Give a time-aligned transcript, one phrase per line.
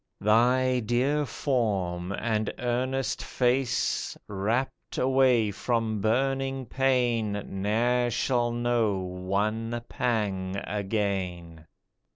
[0.19, 9.79] Thy dear form and earnest face, Wrapt away from burning pain, Ne'er shall know one
[9.89, 11.67] pang again.